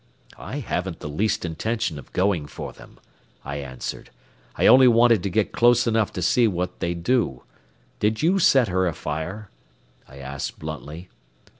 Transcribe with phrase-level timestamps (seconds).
[0.39, 2.97] "I haven't the least intention of going for them,"
[3.45, 4.09] I answered;
[4.55, 7.43] "I only wanted to get close enough to see what they'd do.
[7.99, 9.51] Did you set her afire?"
[10.07, 11.09] I asked bluntly.